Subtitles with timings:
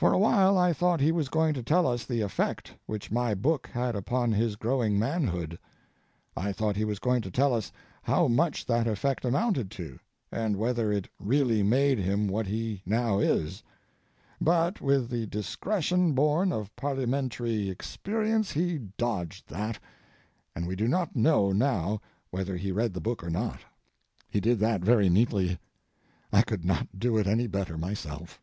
[0.00, 3.34] For a while I thought he was going to tell us the effect which my
[3.34, 5.58] book had upon his growing manhood.
[6.34, 7.70] I thought he was going to tell us
[8.04, 9.98] how much that effect amounted to,
[10.32, 13.62] and whether it really made him what he now is,
[14.40, 19.78] but with the discretion born of Parliamentary experience he dodged that,
[20.56, 23.60] and we do not know now whether he read the book or not.
[24.30, 25.58] He did that very neatly.
[26.32, 28.40] I could not do it any better myself.